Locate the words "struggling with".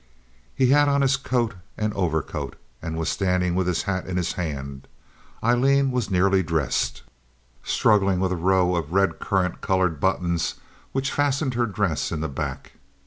7.63-8.31